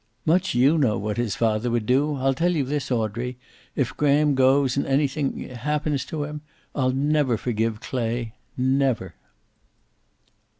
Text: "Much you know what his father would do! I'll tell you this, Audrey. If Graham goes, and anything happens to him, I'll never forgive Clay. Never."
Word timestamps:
"Much 0.25 0.55
you 0.55 0.79
know 0.79 0.97
what 0.97 1.17
his 1.17 1.35
father 1.35 1.69
would 1.69 1.85
do! 1.85 2.15
I'll 2.15 2.33
tell 2.33 2.55
you 2.55 2.63
this, 2.65 2.89
Audrey. 2.89 3.37
If 3.75 3.95
Graham 3.95 4.33
goes, 4.33 4.75
and 4.75 4.87
anything 4.87 5.47
happens 5.49 6.05
to 6.05 6.23
him, 6.23 6.41
I'll 6.73 6.89
never 6.89 7.37
forgive 7.37 7.81
Clay. 7.81 8.33
Never." 8.57 9.13